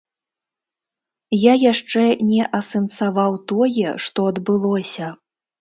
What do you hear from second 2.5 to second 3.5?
асэнсаваў